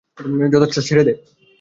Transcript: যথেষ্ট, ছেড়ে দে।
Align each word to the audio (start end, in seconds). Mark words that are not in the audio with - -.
যথেষ্ট, 0.53 0.77
ছেড়ে 0.87 1.03
দে। 1.03 1.13